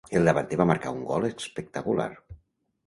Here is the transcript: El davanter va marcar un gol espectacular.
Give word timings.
El 0.19 0.29
davanter 0.29 0.57
va 0.61 0.67
marcar 0.69 0.93
un 0.95 1.03
gol 1.11 1.29
espectacular. 1.31 2.13